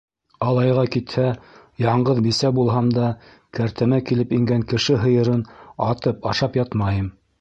[0.43, 1.25] Алайға китһә,
[1.83, 3.09] яңғыҙ бисә булһам да,
[3.59, 5.45] кәртәмә килеп ингән кеше һыйырын
[5.91, 7.13] атып ашап ятмайым!